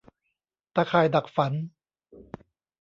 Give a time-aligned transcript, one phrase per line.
[0.75, 1.53] ตาข่ายดักฝัน